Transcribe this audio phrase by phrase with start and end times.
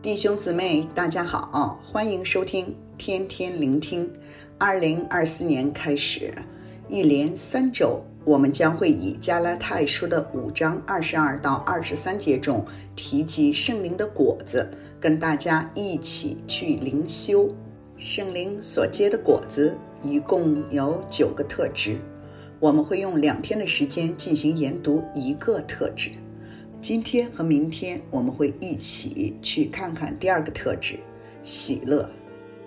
[0.00, 4.08] 弟兄姊妹，大家好，欢迎收听天天聆听。
[4.56, 6.32] 二零二四年开始，
[6.88, 12.64] 一连三周，我们将会以加拉太书的五章二十二到二十三节中
[12.94, 14.70] 提及圣灵的果子，
[15.00, 17.52] 跟大家一起去灵修。
[17.96, 21.98] 圣灵所结的果子一共有九个特质，
[22.60, 26.12] 我们会用两天的时间进行研读一个特质。
[26.80, 31.00] 今天和明天，我们会一起去看看第二个特质——
[31.42, 32.08] 喜乐。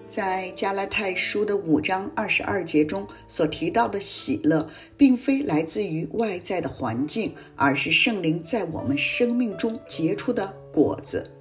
[0.09, 11.31] 在加拉太书的五章二十二节中所提到的喜乐，并非来自于外在的环境，而是圣灵在我们生命中结出的果子。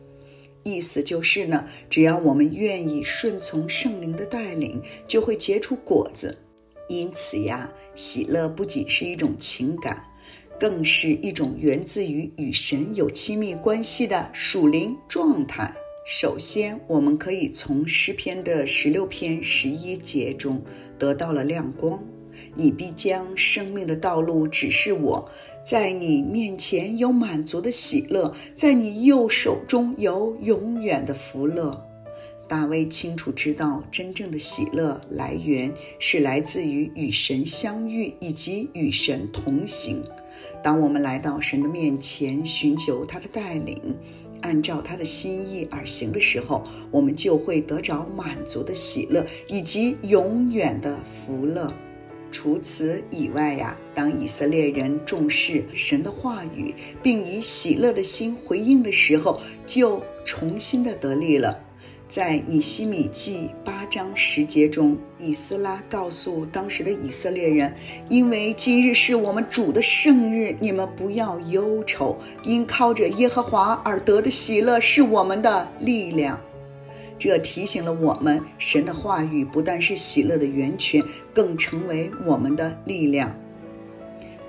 [0.63, 6.39] 意思就是呢，只要我们愿意顺从圣灵的带领，就会结出果子。
[6.89, 10.05] 因此呀，喜乐不仅是一种情感。
[10.61, 15.75] 更是一种源自于与神有亲密关系的属灵状态。
[16.07, 20.63] 首先，我们可以从诗篇的十六篇十一节中
[20.99, 22.03] 得到了亮光
[22.55, 25.31] ：“你必将生命的道路指示我，
[25.65, 31.85] 在你面前有满足的喜乐，在你右手中有永远的福乐。”
[32.51, 40.03] 大卫清楚知道，真正的喜乐来源是来自于与神相遇以及与神同行。
[40.61, 43.97] 当我们来到神的面前，寻求他的带领，
[44.43, 51.73] 按照他的心意而行的时候，我们就会得着满足的喜乐以及永远的福乐。
[52.33, 61.65] 除此以外呀，当以色列人重视神的话语，并以喜乐的心回应的时候，就重新的得力了。
[62.11, 67.73] 在尼希米记八章十节中，以斯拉告诉当时的以色列人
[68.11, 76.41] ：“因为今日是我们主的圣日，你们不要忧愁，因靠着耶和华而得的喜乐是我们的力量。”
[77.17, 83.33] 这提醒了我们，神的话语不但是喜乐的源泉，更成为我们的力量。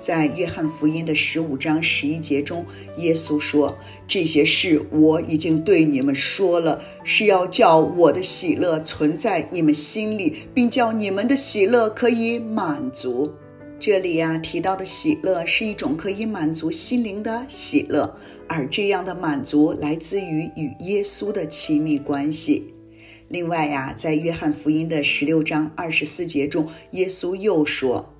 [0.02, 13.32] 在约翰福音的十五章十一节中，耶稣说：“这些事我已经对你们说了，是要叫我的喜乐存在你们心里，并叫你们的喜乐可以满足。”
[13.78, 18.16] 这里呀、啊、提到的喜乐是一种可以满足心灵的喜乐，
[18.48, 22.74] 而这样的满足来自于与耶稣的亲密关系。
[23.28, 28.11] 另外呀、在约翰福音的十六章二十四节中，耶稣又说。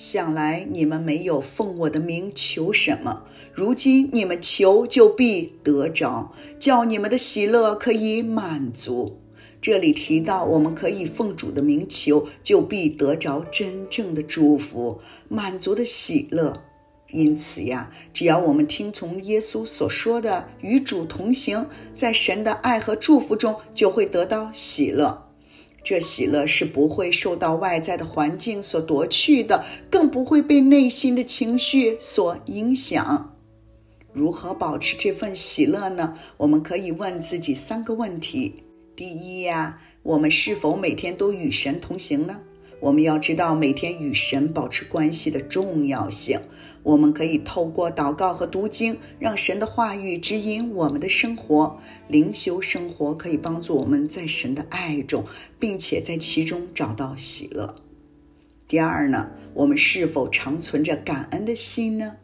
[0.00, 9.20] 想来你们没有奉我的名求什么，如今你们求就必得着，叫你们的喜乐可以满足。
[9.60, 16.62] 这里提到我们可以奉主的名求，就必得着真正的祝福、满足的喜乐。
[17.10, 25.29] 因此呀，只要我们听从耶稣所说的，与主同行，在神的爱和祝福中，就会得到喜乐。
[25.82, 33.36] 这喜乐是不会受到外在的环境所夺去的，更不会被内心的情绪所影响。
[34.12, 36.16] 如何保持这份喜乐呢？
[36.36, 38.56] 我们可以问自己三个问题：
[38.96, 42.40] 第一呀，我们是否每天都与神同行呢？
[42.80, 46.40] 我们要知道每天与神保持关系的重要性。
[46.82, 51.78] 我们可以透过祷告和读经，让神的话语指引我们的生活。
[52.08, 55.24] 灵修生活可以帮助我们在神的爱中，
[55.58, 57.76] 并且在其中找到喜乐。
[58.66, 62.16] 第二呢，我们是否常存着感恩的心呢？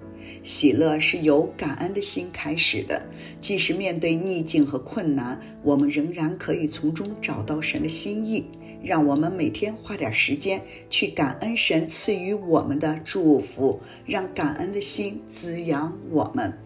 [0.43, 3.07] 喜乐是由感恩的心开始的。
[3.41, 8.47] 即使面对逆境和困难，我们仍然可以从中找到神的心意。
[8.83, 16.57] 让我们每天花点时间去感恩神赐予我们的祝福，让感恩的心滋养我们。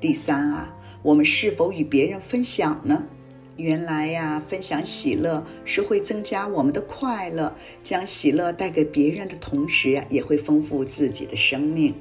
[0.00, 3.06] 第三啊，我们是否与别人分享呢？
[3.56, 7.54] 原来呀，分享喜乐是会增加我们的快乐，
[7.84, 11.94] 将喜乐带给别人的同时呀，也会丰富自己的生命。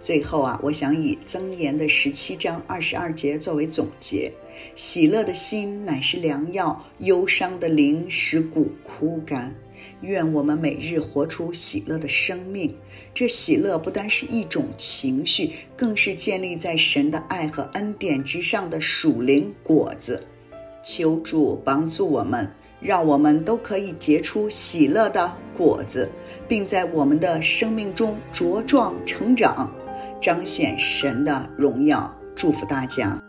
[0.00, 4.32] 最后啊，我想以增言的十七章二十二节作为总结：
[4.74, 9.54] 喜乐的心乃是良药，忧伤的灵使骨枯干。
[10.00, 12.76] 愿我们每日活出喜乐的生命。
[13.12, 20.24] 这喜乐不单是一种情绪，更是建立在神的爱和恩典之上的属灵果子。
[20.84, 22.48] 求主帮助我们，
[22.80, 26.08] 让我们都可以结出喜乐的果子，
[26.46, 29.72] 并在我们的生命中茁壮成长。
[30.20, 33.22] 彰显神的荣耀，祝福大家。